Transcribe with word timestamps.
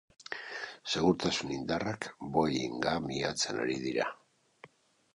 Segurtasun 0.93 1.53
indarrak 1.57 2.09
boeinga 2.39 2.97
miatzen 3.07 3.63
ari 3.67 3.81
dira. 3.89 4.13